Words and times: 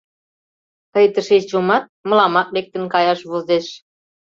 Тый 0.93 1.05
тышеч 1.13 1.45
йомат— 1.53 1.85
мыламат 2.09 2.47
лектын 2.55 2.83
каяш 2.93 3.19
возеш». 3.31 3.65